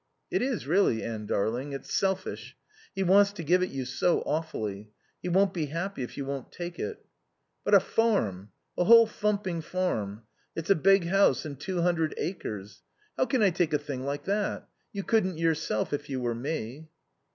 "It 0.31 0.41
is 0.41 0.65
really, 0.65 1.03
Anne 1.03 1.27
darling. 1.27 1.73
It's 1.73 1.93
selfish. 1.93 2.57
He 2.95 3.03
wants 3.03 3.31
to 3.33 3.43
give 3.43 3.61
it 3.61 3.69
you 3.69 3.85
so 3.85 4.21
awfully. 4.21 4.89
He 5.21 5.29
won't 5.29 5.53
be 5.53 5.67
happy 5.67 6.01
if 6.01 6.17
you 6.17 6.25
won't 6.25 6.51
take 6.51 6.79
it." 6.79 7.05
"But 7.63 7.75
a 7.75 7.79
farm, 7.79 8.49
a 8.75 8.85
whole 8.85 9.05
thumping 9.05 9.61
farm. 9.61 10.23
It's 10.55 10.71
a 10.71 10.75
big 10.75 11.05
house 11.05 11.45
and 11.45 11.59
two 11.59 11.81
hundred 11.83 12.15
acres. 12.17 12.81
How 13.15 13.27
can 13.27 13.43
I 13.43 13.51
take 13.51 13.73
a 13.73 13.77
thing 13.77 14.03
like 14.03 14.23
that? 14.23 14.67
You 14.91 15.03
couldn't 15.03 15.37
yourself 15.37 15.93
if 15.93 16.09
you 16.09 16.19
were 16.19 16.33
me." 16.33 16.89